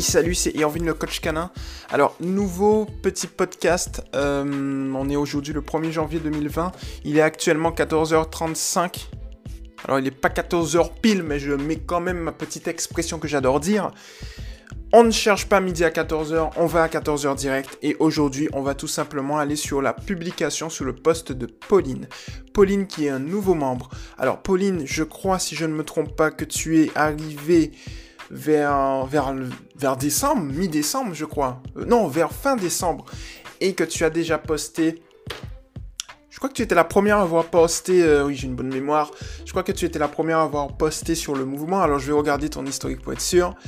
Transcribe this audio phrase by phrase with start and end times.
[0.00, 1.50] salut, c'est Irvine le coach canin.
[1.90, 4.02] Alors, nouveau petit podcast.
[4.14, 6.72] Euh, on est aujourd'hui le 1er janvier 2020.
[7.04, 9.08] Il est actuellement 14h35.
[9.84, 13.28] Alors, il n'est pas 14h pile, mais je mets quand même ma petite expression que
[13.28, 13.90] j'adore dire.
[14.94, 17.78] On ne cherche pas midi à 14h, on va à 14h direct.
[17.82, 22.08] Et aujourd'hui, on va tout simplement aller sur la publication, sur le poste de Pauline.
[22.52, 23.88] Pauline qui est un nouveau membre.
[24.18, 27.72] Alors, Pauline, je crois, si je ne me trompe pas, que tu es arrivée
[28.32, 29.34] vers, vers,
[29.76, 31.62] vers décembre, mi-décembre, je crois.
[31.76, 33.04] Euh, non, vers fin décembre.
[33.60, 35.02] Et que tu as déjà posté.
[36.30, 38.02] Je crois que tu étais la première à avoir posté.
[38.02, 39.10] Euh, oui, j'ai une bonne mémoire.
[39.44, 41.80] Je crois que tu étais la première à avoir posté sur le mouvement.
[41.82, 43.54] Alors, je vais regarder ton historique pour être sûr.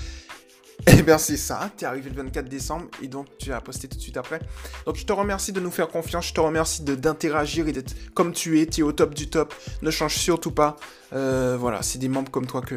[0.86, 3.88] Eh bien, c'est ça, tu es arrivé le 24 décembre et donc tu as posté
[3.88, 4.41] tout de suite après.
[4.84, 8.33] Donc, je te remercie de nous faire confiance, je te remercie d'interagir et d'être comme
[8.33, 9.55] tu es, tu es au top du top.
[9.83, 10.77] Ne change surtout pas.
[11.12, 12.74] Euh, voilà, c'est des membres comme toi que,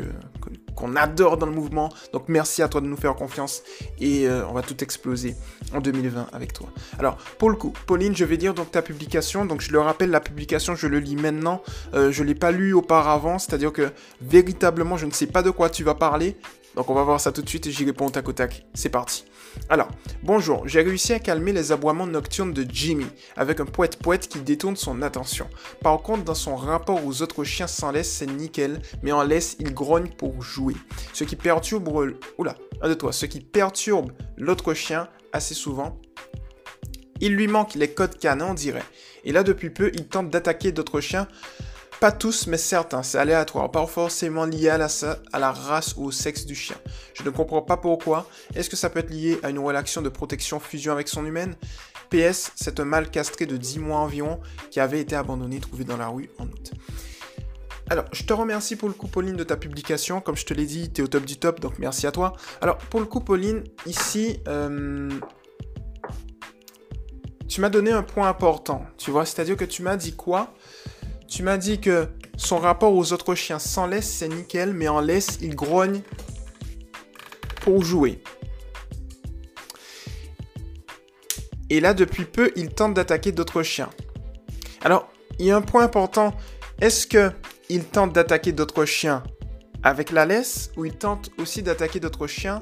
[0.78, 1.92] qu'on adore dans le mouvement.
[2.14, 3.64] Donc, merci à toi de nous faire confiance
[4.00, 5.36] et euh, on va tout exploser
[5.74, 6.70] en 2020 avec toi.
[7.00, 9.46] Alors, pour le coup, Pauline, je vais dire donc ta publication.
[9.46, 11.62] Donc, je le rappelle, la publication, je le lis maintenant.
[11.94, 15.50] Euh, je ne l'ai pas lu auparavant, c'est-à-dire que véritablement, je ne sais pas de
[15.50, 16.38] quoi tu vas parler.
[16.78, 18.64] Donc on va voir ça tout de suite et j'y réponds au tac au tac.
[18.76, 19.26] C'est parti.
[19.70, 19.90] Alors,
[20.24, 23.06] bonjour, j'ai réussi à calmer les aboiements nocturnes de Jimmy
[23.36, 25.50] avec un poète-poète qui détourne son attention.
[25.82, 29.58] Par contre, dans son rapport aux autres chiens sans laisse, c'est nickel, mais en laisse,
[29.60, 30.76] il grogne pour jouer.
[31.14, 31.90] Ce qui perturbe...
[32.38, 33.12] Oula, un de toi.
[33.12, 36.00] Ce qui perturbe l'autre chien assez souvent.
[37.20, 38.86] Il lui manque les codes canins, on dirait.
[39.26, 41.28] Et là, depuis peu, il tente d'attaquer d'autres chiens
[42.00, 46.46] pas tous, mais certains, c'est aléatoire, pas forcément lié à la, race ou au sexe
[46.46, 46.78] du chien.
[47.14, 48.28] Je ne comprends pas pourquoi.
[48.56, 51.56] Est-ce que ça peut être lié à une relation de protection-fusion avec son humaine?
[52.10, 55.98] PS, c'est un mâle castré de 10 mois environ qui avait été abandonné, trouvé dans
[55.98, 56.72] la rue en août.
[57.90, 60.22] Alors, je te remercie pour le coup, Pauline, de ta publication.
[60.22, 62.34] Comme je te l'ai dit, tu es au top du top, donc merci à toi.
[62.62, 65.10] Alors, pour le coup, Pauline, ici, euh,
[67.48, 70.54] tu m'as donné un point important, tu vois, c'est-à-dire que tu m'as dit quoi?
[71.28, 72.08] Tu m'as dit que
[72.38, 76.02] son rapport aux autres chiens sans laisse, c'est nickel, mais en laisse, il grogne
[77.62, 78.22] pour jouer.
[81.70, 83.90] Et là, depuis peu, il tente d'attaquer d'autres chiens.
[84.82, 86.34] Alors, il y a un point important.
[86.80, 87.32] Est-ce que
[87.70, 89.24] il tente d'attaquer d'autres chiens
[89.84, 92.62] avec la laisse ou il tente aussi d'attaquer d'autres chiens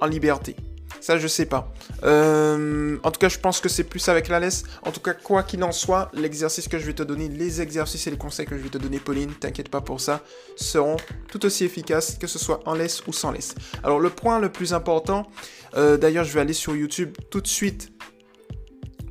[0.00, 0.56] en liberté?
[1.06, 1.72] Ça, je sais pas.
[2.02, 4.64] Euh, en tout cas, je pense que c'est plus avec la laisse.
[4.82, 8.08] En tout cas, quoi qu'il en soit, l'exercice que je vais te donner, les exercices
[8.08, 10.24] et les conseils que je vais te donner, Pauline, t'inquiète pas pour ça,
[10.56, 10.96] seront
[11.28, 13.54] tout aussi efficaces, que ce soit en laisse ou sans laisse.
[13.84, 15.30] Alors, le point le plus important,
[15.76, 17.92] euh, d'ailleurs, je vais aller sur YouTube tout de suite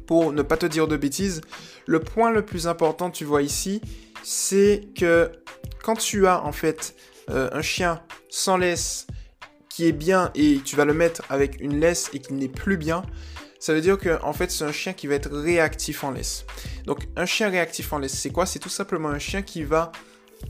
[0.06, 1.40] pour ne pas te dire de bêtises.
[1.86, 3.80] Le point le plus important, tu vois ici,
[4.22, 5.32] c'est que
[5.82, 6.94] quand tu as en fait
[7.30, 9.08] euh, un chien sans laisse
[9.76, 12.78] qui est bien et tu vas le mettre avec une laisse et qui n'est plus
[12.78, 13.02] bien,
[13.60, 16.46] ça veut dire que en fait c'est un chien qui va être réactif en laisse.
[16.86, 18.46] Donc un chien réactif en laisse, c'est quoi?
[18.46, 19.92] C'est tout simplement un chien qui va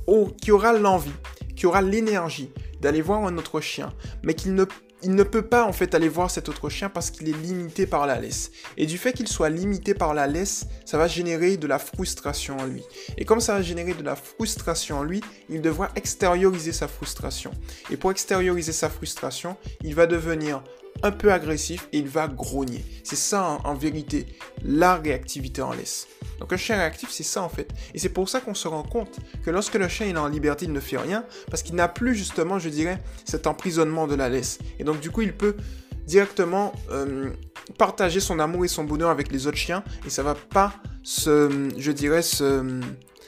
[0.06, 1.16] oh, qui aura l'envie,
[1.56, 3.92] qui aura l'énergie d'aller voir un autre chien,
[4.22, 4.64] mais qu'il ne
[5.04, 7.86] il ne peut pas en fait aller voir cet autre chien parce qu'il est limité
[7.86, 8.52] par la laisse.
[8.78, 12.58] Et du fait qu'il soit limité par la laisse, ça va générer de la frustration
[12.58, 12.84] en lui.
[13.18, 17.52] Et comme ça va générer de la frustration en lui, il devra extérioriser sa frustration.
[17.92, 20.64] Et pour extérioriser sa frustration, il va devenir
[21.04, 22.84] un peu agressif et il va grogner.
[23.04, 24.26] C'est ça en, vérité
[24.64, 26.08] la réactivité en laisse.
[26.40, 27.70] Donc un chien réactif, c'est ça en fait.
[27.94, 30.66] Et c'est pour ça qu'on se rend compte que lorsque le chien est en liberté,
[30.66, 34.30] il ne fait rien, parce qu'il n'a plus justement, je dirais, cet emprisonnement de la
[34.30, 34.60] laisse.
[34.80, 35.56] Et donc du coup, il peut
[36.06, 37.32] directement euh,
[37.78, 40.74] partager son amour et son bonheur avec les autres chiens, et ça va pas
[41.04, 42.82] se, je dirais, se,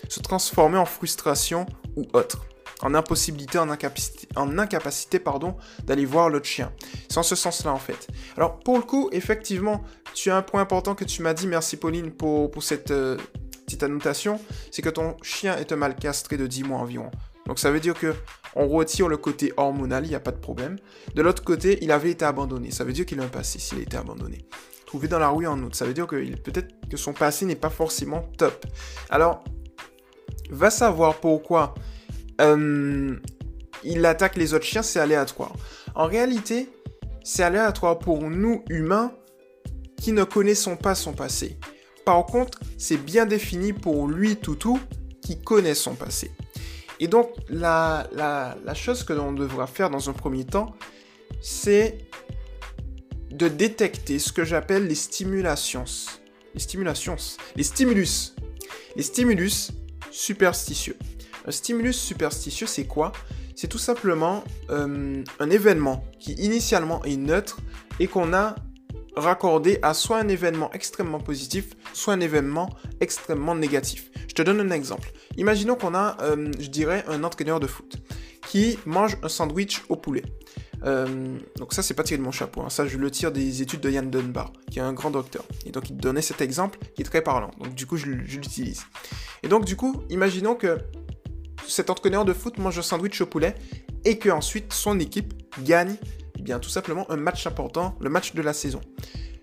[0.09, 2.45] se transformer en frustration ou autre
[2.81, 6.71] en impossibilité, en incapacité, en incapacité pardon, d'aller voir l'autre chien.
[7.09, 8.07] C'est en ce sens-là en fait.
[8.35, 9.83] Alors pour le coup, effectivement,
[10.13, 13.17] tu as un point important que tu m'as dit, merci Pauline pour, cette euh,
[13.65, 14.39] petite annotation,
[14.71, 17.11] c'est que ton chien est un mal castré de 10 mois environ.
[17.47, 18.13] Donc ça veut dire que
[18.55, 20.77] on retire le côté hormonal, il n'y a pas de problème.
[21.15, 22.71] De l'autre côté, il avait été abandonné.
[22.71, 24.45] Ça veut dire qu'il a un passé s'il a été abandonné.
[24.87, 25.75] Trouvé dans la rue en août.
[25.75, 28.65] Ça veut dire que peut-être que son passé n'est pas forcément top.
[29.09, 29.43] Alors,
[30.49, 31.75] va savoir pourquoi
[32.41, 33.15] euh,
[33.83, 35.53] il attaque les autres chiens, c'est aléatoire.
[35.95, 36.69] En réalité,
[37.23, 39.11] c'est aléatoire pour nous humains
[40.01, 41.57] qui ne connaissons pas son passé.
[42.05, 44.79] Par contre, c'est bien défini pour lui, Toutou,
[45.21, 46.31] qui connaît son passé.
[46.99, 50.73] Et donc, la, la chose que l'on devra faire dans un premier temps,
[51.41, 51.97] c'est
[53.31, 55.85] de détecter ce que j'appelle les stimulations.
[56.53, 57.17] Les stimulations.
[57.55, 58.35] Les stimulus.
[58.95, 59.71] Les stimulus
[60.11, 60.97] superstitieux.
[61.47, 63.13] Un stimulus superstitieux, c'est quoi?
[63.55, 67.59] C'est tout simplement euh, un événement qui initialement est neutre
[67.99, 68.55] et qu'on a
[69.15, 74.11] raccordé à soit un événement extrêmement positif, soit un événement extrêmement négatif.
[74.27, 75.11] Je te donne un exemple.
[75.37, 77.97] Imaginons qu'on a, euh, je dirais, un entraîneur de foot
[78.47, 80.23] qui mange un sandwich au poulet.
[80.83, 82.61] Euh, donc ça, c'est pas tiré de mon chapeau.
[82.61, 82.69] Hein.
[82.69, 85.43] Ça, je le tire des études de Yann Dunbar, qui est un grand docteur.
[85.65, 87.51] Et donc, il donnait cet exemple qui est très parlant.
[87.59, 88.83] Donc, du coup, je, l'utilise.
[89.43, 90.77] Et donc, du coup, imaginons que
[91.71, 93.55] cet entraîneur de foot mange un sandwich au poulet
[94.05, 95.33] et que ensuite son équipe
[95.63, 95.95] gagne,
[96.37, 98.81] eh bien, tout simplement un match important, le match de la saison.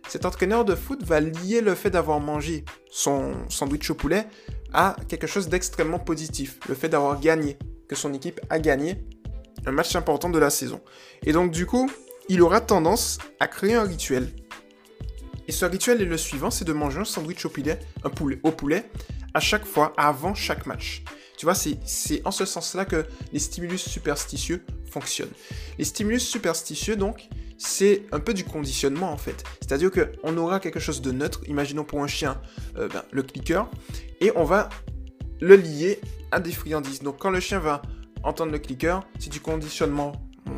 [0.09, 4.27] Cet entraîneur de foot va lier le fait d'avoir mangé son sandwich au poulet
[4.73, 9.05] à quelque chose d'extrêmement positif, le fait d'avoir gagné, que son équipe a gagné
[9.67, 10.81] un match important de la saison.
[11.25, 11.91] Et donc du coup,
[12.29, 14.31] il aura tendance à créer un rituel.
[15.47, 17.79] Et ce rituel est le suivant, c'est de manger un sandwich au poulet,
[18.43, 18.91] au poulet
[19.35, 21.03] à chaque fois avant chaque match.
[21.37, 25.33] Tu vois, c'est en ce sens-là que les stimulus superstitieux fonctionnent.
[25.79, 27.29] Les stimulus superstitieux, donc,
[27.59, 29.45] c'est un peu du conditionnement en fait.
[29.61, 32.41] C'est-à-dire qu'on aura quelque chose de neutre, imaginons pour un chien
[32.77, 33.69] euh, ben, le clicker,
[34.21, 34.69] et on va
[35.41, 36.01] le lier
[36.31, 37.01] à des friandises.
[37.03, 37.83] Donc quand le chien va
[38.23, 40.13] entendre le clicker, c'est du conditionnement.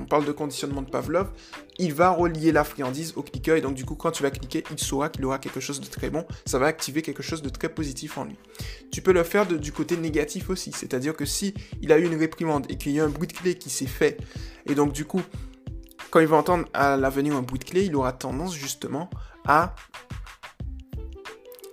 [0.09, 1.31] Parle de conditionnement de Pavlov.
[1.79, 4.65] Il va relier la friandise au clicker et donc du coup quand tu vas cliquer,
[4.71, 6.25] il saura qu'il aura quelque chose de très bon.
[6.47, 8.37] Ça va activer quelque chose de très positif en lui.
[8.91, 12.17] Tu peux le faire du côté négatif aussi, c'est-à-dire que si il a eu une
[12.17, 14.19] réprimande et qu'il y a un bruit de clé qui s'est fait
[14.67, 15.23] et donc du coup
[16.11, 19.11] quand il va entendre à l'avenir un bruit de clé, il aura tendance justement
[19.47, 19.75] à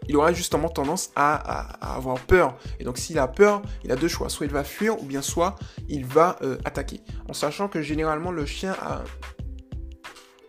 [0.07, 2.57] il aura justement tendance à, avoir peur.
[2.79, 4.29] Et donc s'il a peur, il a deux choix.
[4.29, 5.55] Soit il va fuir, ou bien soit
[5.87, 7.01] il va euh, attaquer.
[7.29, 9.03] En sachant que généralement le chien a,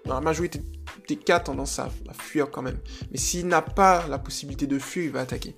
[0.04, 0.62] dans la majorité
[1.08, 2.78] des cas, tendance à, fuir quand même.
[3.10, 5.56] Mais s'il n'a pas la possibilité de fuir, il va attaquer.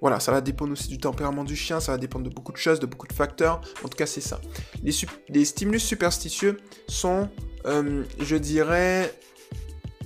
[0.00, 2.56] Voilà, ça va dépendre aussi du tempérament du chien, ça va dépendre de beaucoup de
[2.56, 3.60] choses, de beaucoup de facteurs.
[3.84, 4.40] En tout cas, c'est ça.
[4.82, 6.58] Les, stimulus superstitieux
[6.88, 7.28] sont,
[7.66, 9.14] euh, je dirais,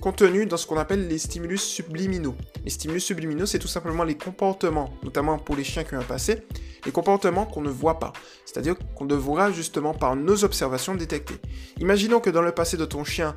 [0.07, 2.37] contenus dans ce qu'on appelle les stimulus subliminaux.
[2.65, 6.05] Les stimulus subliminaux, c'est tout simplement les comportements, notamment pour les chiens qui ont un
[6.05, 6.45] passé,
[6.85, 8.13] les comportements qu'on ne voit pas.
[8.45, 11.35] C'est-à-dire qu'on devra justement par nos observations détecter.
[11.81, 13.35] Imaginons que dans le passé de ton chien,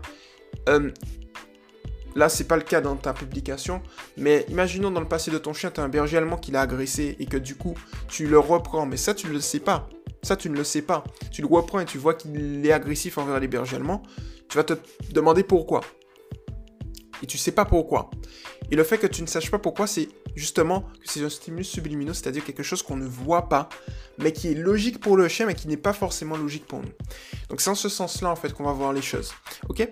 [0.68, 0.92] euh,
[2.16, 3.81] là c'est pas le cas dans ta publication,
[4.15, 6.62] mais imaginons dans le passé de ton chien, tu as un berger allemand qui l'a
[6.62, 7.74] agressé et que du coup
[8.07, 9.89] tu le reprends, mais ça tu ne le sais pas.
[10.22, 11.06] Ça, tu ne le sais pas.
[11.31, 14.04] Tu le reprends et tu vois qu'il est agressif envers les bergers allemands.
[14.50, 14.74] Tu vas te
[15.13, 15.80] demander pourquoi
[17.21, 18.10] et tu sais pas pourquoi.
[18.71, 21.69] Et le fait que tu ne saches pas pourquoi, c'est justement que c'est un stimulus
[21.69, 23.69] subliminaux, c'est-à-dire quelque chose qu'on ne voit pas,
[24.19, 26.92] mais qui est logique pour le chien, mais qui n'est pas forcément logique pour nous.
[27.50, 29.33] Donc c'est en ce sens-là, en fait, qu'on va voir les choses.
[29.69, 29.88] Ok?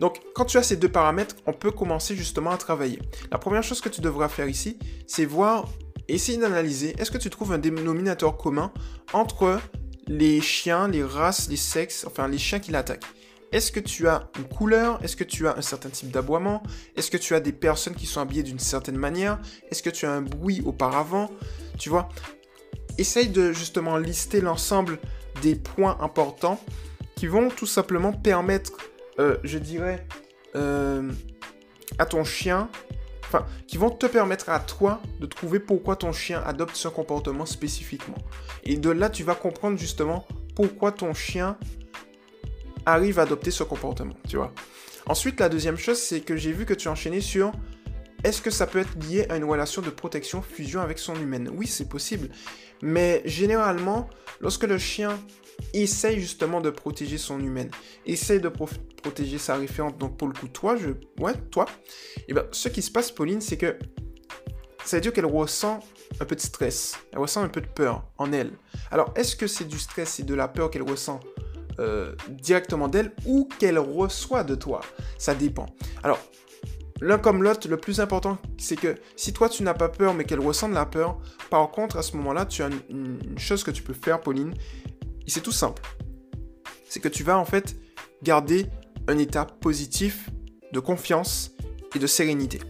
[0.00, 3.00] Donc, quand tu as ces deux paramètres, on peut commencer justement à travailler.
[3.30, 5.68] La première chose que tu devras faire ici, c'est voir,
[6.06, 8.72] essayer d'analyser, est-ce que tu trouves un dénominateur commun
[9.12, 9.60] entre
[10.06, 13.04] les chiens, les races, les sexes, enfin les chiens qui l'attaquent?
[13.50, 15.02] Est-ce que tu as une couleur?
[15.02, 16.62] Est-ce que tu as un certain type d'aboiement?
[16.96, 19.38] Est-ce que tu as des personnes qui sont habillées d'une certaine manière?
[19.70, 21.30] Est-ce que tu as un bruit auparavant?
[21.78, 22.08] Tu vois?
[22.98, 24.98] Essaye de justement lister l'ensemble
[25.40, 26.60] des points importants
[27.16, 28.72] qui vont tout simplement permettre,
[29.18, 30.06] euh, je dirais,
[30.54, 31.10] euh,
[31.98, 32.68] à ton chien,
[33.24, 37.46] enfin, qui vont te permettre à toi de trouver pourquoi ton chien adopte ce comportement
[37.46, 38.18] spécifiquement.
[38.64, 41.56] Et de là, tu vas comprendre justement pourquoi ton chien
[42.86, 44.52] arrive à adopter ce comportement, tu vois.
[45.06, 47.52] Ensuite, la deuxième chose, c'est que j'ai vu que tu enchaînais sur
[48.24, 51.50] est-ce que ça peut être lié à une relation de protection fusion avec son humaine?
[51.54, 52.30] Oui, c'est possible.
[52.82, 54.10] Mais généralement,
[54.40, 55.18] lorsque le chien
[55.72, 57.70] essaye justement de protéger son humaine,
[58.06, 60.90] essaye de protéger sa référente, donc pour le coup, toi, je...
[61.22, 61.66] Ouais, toi.
[62.18, 63.78] Et eh bien, ce qui se passe, Pauline, c'est que
[64.84, 65.80] ça veut dire qu'elle ressent
[66.20, 68.52] un peu de stress, elle ressent un peu de peur en elle.
[68.90, 71.20] Alors, est-ce que c'est du stress et de la peur qu'elle ressent
[71.80, 74.80] euh, directement d'elle ou qu'elle reçoit de toi.
[75.16, 75.66] Ça dépend.
[76.02, 76.18] Alors,
[77.00, 80.24] l'un comme l'autre, le plus important, c'est que si toi tu n'as pas peur mais
[80.24, 81.18] qu'elle ressent de la peur,
[81.50, 84.54] par contre, à ce moment-là, tu as une, chose que tu peux faire, Pauline,
[85.26, 85.82] et c'est tout simple.
[86.88, 87.76] C'est que tu vas en fait
[88.22, 88.66] garder
[89.06, 90.30] un état positif
[90.72, 91.52] de confiance
[91.94, 92.60] et de sérénité.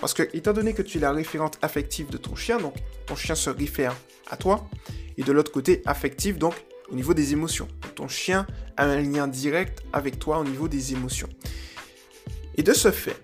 [0.00, 2.74] Parce que, étant donné que tu es la référente affective de ton chien, donc
[3.06, 3.94] ton chien se réfère
[4.30, 4.68] à toi,
[5.16, 6.54] et de l'autre côté, affective, donc
[6.90, 7.68] au niveau des émotions.
[7.90, 11.28] Ton chien a un lien direct avec toi au niveau des émotions.
[12.56, 13.16] Et de ce fait,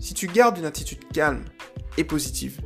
[0.00, 1.44] si tu gardes une attitude calme
[1.96, 2.60] et positive,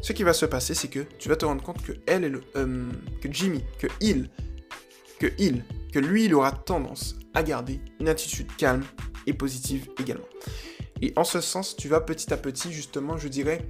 [0.00, 2.42] ce qui va se passer, c'est que tu vas te rendre compte que elle le,
[2.56, 4.28] euh, que Jimmy, que il,
[5.18, 8.84] que il, que lui, il aura tendance à garder une attitude calme
[9.26, 10.26] et positive également.
[11.00, 13.64] Et en ce sens, tu vas petit à petit, justement, je dirais,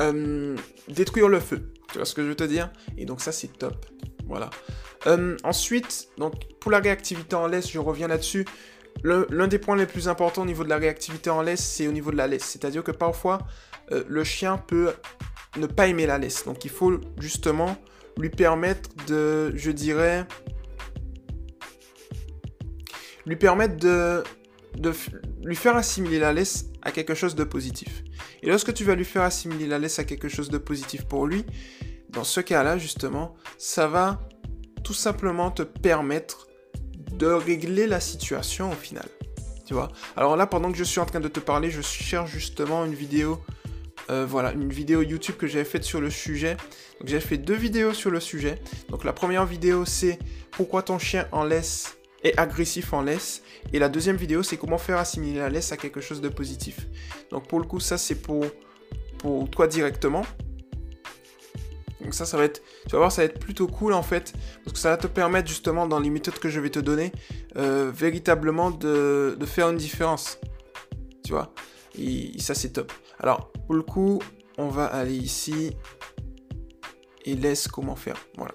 [0.00, 0.56] euh,
[0.88, 1.72] détruire le feu.
[1.90, 2.70] Tu vois ce que je veux te dire?
[2.96, 3.86] Et donc ça, c'est top.
[4.26, 4.50] Voilà.
[5.06, 8.44] Euh, ensuite, donc pour la réactivité en laisse, je reviens là-dessus.
[9.04, 11.92] L'un des points les plus importants au niveau de la réactivité en laisse, c'est au
[11.92, 12.44] niveau de la laisse.
[12.44, 13.38] C'est-à-dire que parfois,
[13.92, 14.92] euh, le chien peut
[15.58, 16.44] ne pas aimer la laisse.
[16.44, 17.76] Donc il faut justement
[18.16, 20.26] lui permettre de, je dirais,
[23.26, 24.24] lui permettre de,
[24.76, 24.92] de
[25.44, 28.02] lui faire assimiler la laisse à quelque chose de positif.
[28.42, 31.26] Et lorsque tu vas lui faire assimiler la laisse à quelque chose de positif pour
[31.26, 31.44] lui,
[32.10, 34.20] dans ce cas-là, justement, ça va
[34.86, 36.46] tout simplement te permettre
[37.10, 39.08] de régler la situation au final.
[39.66, 39.90] Tu vois?
[40.16, 42.94] Alors là, pendant que je suis en train de te parler, je cherche justement une
[42.94, 43.40] vidéo
[44.10, 46.56] euh, voilà, une vidéo YouTube que j'avais faite sur le sujet.
[47.00, 48.60] Donc j'ai fait deux vidéos sur le sujet.
[48.88, 50.20] Donc la première vidéo c'est
[50.52, 53.42] pourquoi ton chien en laisse est agressif en laisse?
[53.72, 56.86] Et la deuxième vidéo c'est comment faire assimiler la laisse à quelque chose de positif?
[57.32, 58.44] Donc pour le coup ça c'est pour,
[59.18, 60.24] pour toi directement.
[62.06, 64.32] Donc ça, ça va être, tu vas voir, ça va être plutôt cool en fait,
[64.62, 67.10] parce que ça va te permettre justement dans les méthodes que je vais te donner,
[67.56, 70.38] euh, véritablement de, faire une différence.
[71.24, 71.52] Tu vois?
[71.98, 72.92] Et ça c'est top.
[73.18, 74.22] Alors, pour le coup,
[74.56, 75.72] on va aller ici
[77.24, 78.24] et laisse comment faire.
[78.36, 78.54] Voilà.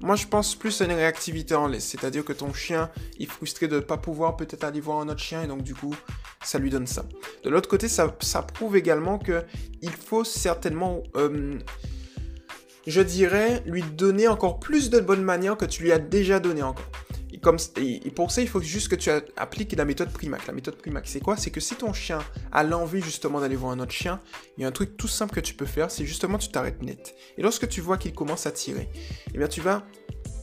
[0.00, 3.68] Moi, je pense plus à une réactivité en laisse, c'est-à-dire que ton chien est frustré
[3.68, 5.94] de ne pas pouvoir peut-être aller voir un autre chien et donc du coup,
[6.42, 7.04] ça lui donne ça.
[7.44, 8.08] De l'autre côté, ça,
[8.42, 9.44] prouve également que
[9.82, 11.58] il faut certainement, euh,
[12.86, 16.62] je dirais, lui donner encore plus de bonnes manières que tu lui as déjà donné
[16.62, 16.90] encore
[17.76, 20.46] et, pour ça, il faut juste que tu appliques la méthode Primac.
[20.46, 21.36] La méthode Primac, c'est quoi?
[21.36, 22.18] C'est que si ton chien
[22.52, 24.20] a l'envie justement d'aller voir un autre chien,
[24.56, 26.82] il y a un truc tout simple que tu peux faire, c'est justement tu t'arrêtes
[26.82, 27.14] net.
[27.36, 28.88] Et lorsque tu vois qu'il commence à tirer,
[29.34, 29.84] eh bien tu vas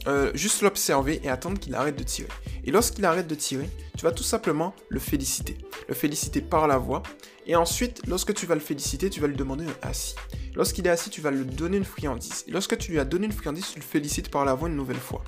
[0.06, 2.28] euh, juste l'observer et attendre qu'il arrête de tirer.
[2.64, 5.56] Et lorsqu'il arrête de tirer, tu vas tout simplement le féliciter.
[5.88, 7.02] Le féliciter par la voix.
[7.46, 10.14] Et ensuite, lorsque tu vas le féliciter, tu vas lui demander un assis.
[10.54, 12.44] Lorsqu'il est assis, tu vas lui donner une friandise.
[12.46, 14.76] Et lorsque tu lui as donné une friandise, tu le félicites par la voix une
[14.76, 15.24] nouvelle fois.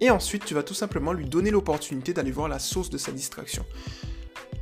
[0.00, 3.12] Et ensuite, tu vas tout simplement lui donner l'opportunité d'aller voir la source de sa
[3.12, 3.64] distraction.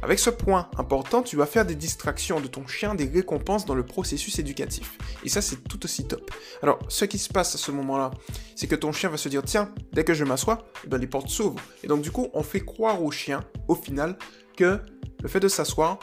[0.02, 3.74] Avec ce point important, tu vas faire des distractions de ton chien, des récompenses dans
[3.74, 4.98] le processus éducatif.
[5.24, 6.30] Et ça, c'est tout aussi top.
[6.62, 8.10] Alors, ce qui se passe à ce moment-là,
[8.54, 11.06] c'est que ton chien va se dire, tiens, dès que je m'assois, eh ben, les
[11.06, 11.60] portes s'ouvrent.
[11.82, 14.18] Et donc, du coup, on fait croire au chien, au final,
[14.56, 14.80] que
[15.22, 15.98] le fait de s'asseoir,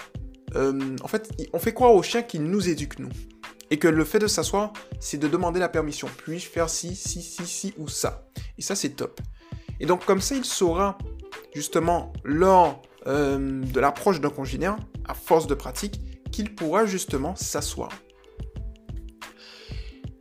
[0.55, 3.09] euh, en fait, on fait croire au chien qu'il nous éduque, nous.
[3.69, 6.07] Et que le fait de s'asseoir, c'est de demander la permission.
[6.17, 9.21] Puis-je faire ci, ci, ci, ci ou ça Et ça, c'est top.
[9.79, 10.97] Et donc, comme ça, il saura,
[11.53, 16.00] justement, lors euh, de l'approche d'un congénère, à force de pratique,
[16.31, 17.89] qu'il pourra justement s'asseoir.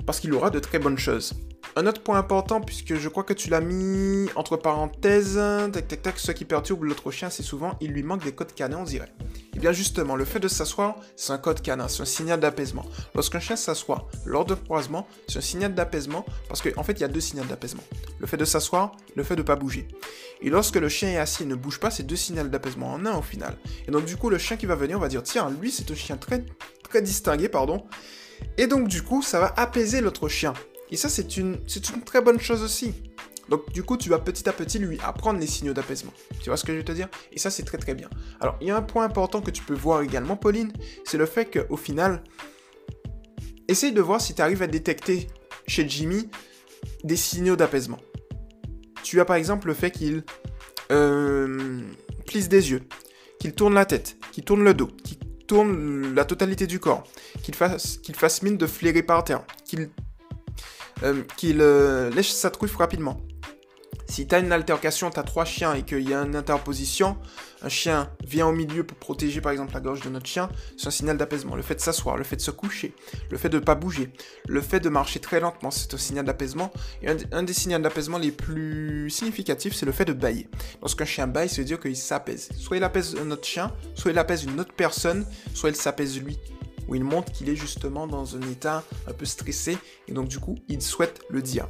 [0.07, 1.35] Parce qu'il aura de très bonnes choses.
[1.75, 5.41] Un autre point important, puisque je crois que tu l'as mis entre parenthèses,
[5.73, 8.53] tac tac tac, ce qui perturbe l'autre chien, c'est souvent il lui manque des codes
[8.53, 9.13] canins, on dirait.
[9.53, 12.41] Et eh bien justement, le fait de s'asseoir, c'est un code canin, c'est un signal
[12.41, 12.87] d'apaisement.
[13.15, 17.05] Lorsqu'un chien s'assoit lors de croisement, c'est un signal d'apaisement, parce qu'en fait, il y
[17.05, 17.83] a deux signaux d'apaisement.
[18.19, 19.89] Le fait de s'asseoir, le fait de ne pas bouger.
[20.41, 23.05] Et lorsque le chien est assis et ne bouge pas, c'est deux signaux d'apaisement en
[23.05, 23.59] un au final.
[23.87, 25.91] Et donc du coup, le chien qui va venir, on va dire, tiens, lui, c'est
[25.91, 26.47] un chien très,
[26.83, 27.85] très distingué, pardon.
[28.57, 30.55] Et donc du coup, ça va apaiser l'autre chien.
[30.91, 31.59] Et ça, c'est une,
[31.95, 32.95] une très bonne chose aussi.
[33.49, 36.13] Donc du coup, tu vas petit à petit lui apprendre les signaux d'apaisement.
[36.41, 37.09] Tu vois ce que je veux te dire?
[37.33, 38.09] Et ça, c'est très très bien.
[38.41, 40.73] Alors, il y a un point important que tu peux voir également, Pauline,
[41.05, 42.23] c'est le fait qu'au final,
[43.69, 45.29] essaye de voir si tu arrives à détecter
[45.67, 46.29] chez Jimmy
[47.05, 47.99] des signaux d'apaisement.
[49.03, 50.25] Tu as par exemple le fait qu'il
[50.91, 51.83] euh,
[52.27, 52.83] plisse des yeux,
[53.39, 57.05] qu'il tourne la tête, qu'il tourne le dos, qu'il tourne la totalité du corps,
[57.43, 59.91] qu'il fasse, qu'il fasse mine de flairer par terre, qu'il
[61.03, 63.21] euh, qu'il euh, lèche sa truffe rapidement.
[64.13, 67.17] Si tu as une altercation, tu as trois chiens et qu'il y a une interposition,
[67.63, 70.87] un chien vient au milieu pour protéger par exemple la gorge de notre chien, c'est
[70.87, 71.57] un signal d'apaisement.
[71.57, 72.95] Le fait de s'asseoir, le fait de se coucher,
[73.31, 74.13] le fait de ne pas bouger,
[74.47, 76.75] le fait de marcher très lentement, c'est un signal d'apaisement.
[77.01, 80.47] Et un, des signaux d'apaisement les plus significatifs, c'est le fait de bailler.
[80.83, 82.51] Lorsqu'un chien baille, ça veut dire qu'il s'apaise.
[82.59, 86.39] Soit il apaise notre chien, soit il apaise une autre personne, soit il s'apaise lui
[86.89, 90.39] où il montre qu'il est justement dans un état un peu stressé et donc du
[90.39, 91.69] coup il souhaite le dire.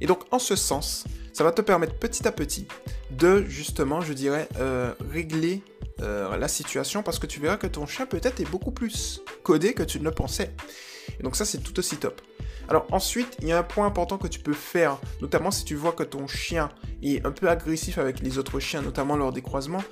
[0.00, 2.66] Et donc en ce sens, ça va te permettre petit à petit
[3.10, 5.62] de justement, je dirais, euh, régler
[6.00, 9.74] euh, la situation parce que tu verras que ton chien peut-être est beaucoup plus codé
[9.74, 10.50] que tu ne le pensais.
[11.18, 12.20] Et donc ça c'est tout aussi top.
[12.68, 15.74] Alors ensuite, il y a un point important que tu peux faire, notamment si tu
[15.74, 16.70] vois que ton chien
[17.02, 19.84] est un peu agressif avec les autres chiens, notamment lors des croisements.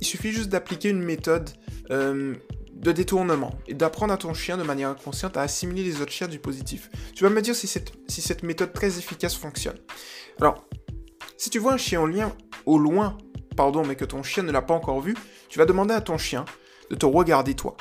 [0.00, 1.50] Il suffit juste d'appliquer une méthode
[1.90, 2.34] euh,
[2.82, 6.28] de détournement et d'apprendre à ton chien de manière inconsciente à assimiler les autres chiens
[6.28, 6.90] du positif.
[7.14, 9.78] Tu vas me dire si cette, méthode très efficace fonctionne.
[10.40, 10.66] Alors,
[11.38, 12.34] si tu vois un chien au, lien,
[12.66, 13.16] au loin,
[13.56, 15.16] pardon, mais que ton chien ne l'a pas encore vu,
[15.48, 16.44] tu vas demander à ton chien
[16.90, 17.76] de te regarder toi.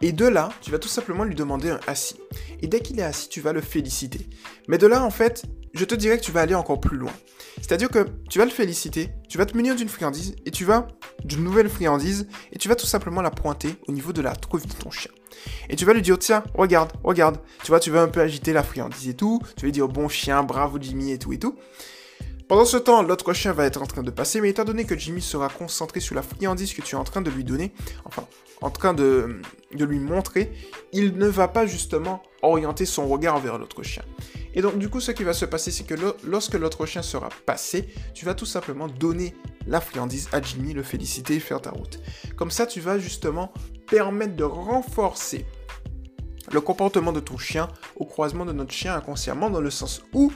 [0.00, 2.16] Et de là, tu vas tout simplement lui demander un assis.
[2.60, 4.28] Et dès qu'il est assis, tu vas le féliciter.
[4.68, 7.12] Mais de là, en fait, je te dirais que tu vas aller encore plus loin.
[7.62, 10.88] C'est-à-dire que tu vas le féliciter, tu vas te munir d'une friandise, et tu vas
[11.24, 14.66] d'une nouvelle friandise, et tu vas tout simplement la pointer au niveau de la truffe
[14.66, 15.12] de ton chien.
[15.70, 17.38] Et tu vas lui dire, tiens, regarde, regarde.
[17.62, 19.40] Tu vois, tu vas un peu agiter la friandise et tout.
[19.56, 21.56] Tu vas lui dire, bon chien, bravo Jimmy et tout et tout.
[22.48, 24.98] Pendant ce temps, l'autre chien va être en train de passer, mais étant donné que
[24.98, 27.72] Jimmy sera concentré sur la friandise que tu es en train de lui donner,
[28.04, 28.26] enfin,
[28.60, 29.40] en train de,
[29.72, 30.52] de lui montrer,
[30.92, 34.02] il ne va pas justement orienter son regard vers l'autre chien.
[34.54, 35.94] Et donc, du coup, ce qui va se passer, c'est que
[36.24, 39.34] lorsque l'autre chien sera passé, tu vas tout simplement donner
[39.66, 42.00] la friandise à Jimmy, le féliciter et faire ta route.
[42.36, 43.52] Comme ça, tu vas justement
[43.88, 45.46] permettre de renforcer
[46.50, 50.32] le comportement de ton chien au croisement de notre chien inconsciemment, dans le sens où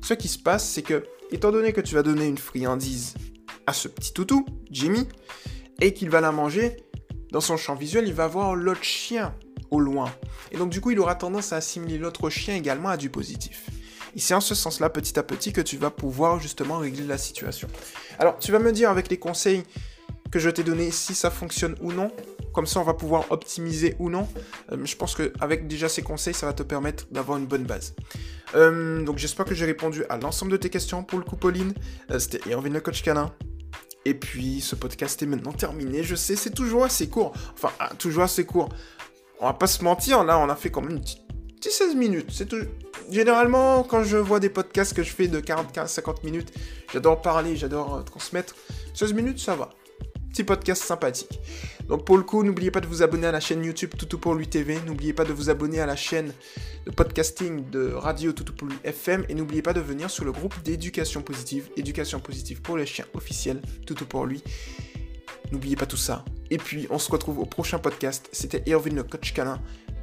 [0.00, 3.14] ce qui se passe, c'est que, étant donné que tu vas donner une friandise
[3.66, 5.06] à ce petit toutou, Jimmy,
[5.80, 6.76] et qu'il va la manger,
[7.30, 9.34] dans son champ visuel, il va voir l'autre chien
[9.78, 10.10] loin.
[10.50, 13.70] Et donc du coup, il aura tendance à assimiler l'autre chien également à du positif.
[14.16, 17.18] Et c'est en ce sens-là, petit à petit, que tu vas pouvoir justement régler la
[17.18, 17.68] situation.
[18.18, 19.62] Alors, tu vas me dire avec les conseils
[20.30, 22.10] que je t'ai donnés si ça fonctionne ou non.
[22.52, 24.28] Comme ça, on va pouvoir optimiser ou non.
[24.72, 27.94] Euh, je pense qu'avec déjà ces conseils, ça va te permettre d'avoir une bonne base.
[28.54, 31.72] Euh, donc j'espère que j'ai répondu à l'ensemble de tes questions pour le coup, Pauline.
[32.10, 33.32] Euh, c'était Irvine le coach canin.
[34.04, 36.02] Et puis ce podcast est maintenant terminé.
[36.02, 37.32] Je sais, c'est toujours assez court.
[37.52, 38.70] Enfin, ah, toujours assez court.
[39.40, 41.22] On va pas se mentir, là, on a fait quand même une petite
[41.68, 42.30] 16 minutes.
[42.30, 42.64] C'est tout.
[43.10, 46.52] Généralement, quand je vois des podcasts que je fais de 40-50 minutes,
[46.92, 48.54] j'adore parler, j'adore transmettre.
[48.94, 49.70] 16 minutes, ça va.
[50.30, 51.40] Petit podcast sympathique.
[51.88, 54.34] Donc pour le coup, n'oubliez pas de vous abonner à la chaîne YouTube Toutou pour
[54.34, 54.78] lui TV.
[54.86, 56.32] N'oubliez pas de vous abonner à la chaîne
[56.86, 59.24] de podcasting de Radio Toutou pour lui FM.
[59.28, 61.68] Et n'oubliez pas de venir sur le groupe d'éducation positive.
[61.76, 64.42] Éducation positive pour les chiens officiels Toutou pour lui.
[65.52, 66.24] N'oubliez pas tout ça.
[66.50, 68.28] Et puis on se retrouve au prochain podcast.
[68.32, 69.34] C'était Irvin le coach.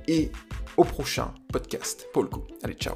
[0.07, 0.31] Et
[0.77, 2.07] au prochain podcast.
[2.13, 2.43] Pour le coup.
[2.63, 2.95] Allez, ciao.